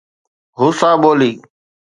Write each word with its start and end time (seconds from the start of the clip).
Hausa 0.57 0.89
ٻولي 1.01 1.31